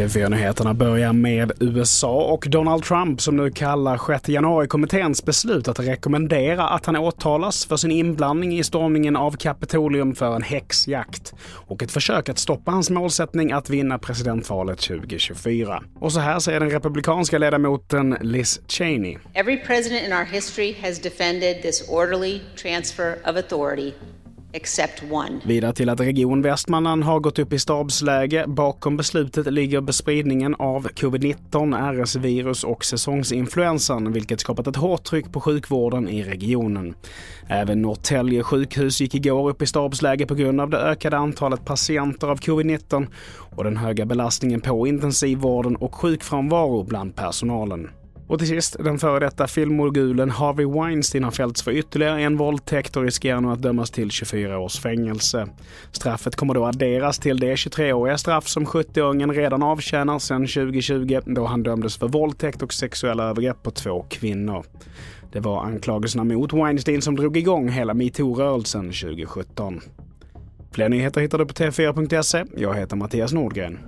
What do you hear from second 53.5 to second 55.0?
dömas till 24 års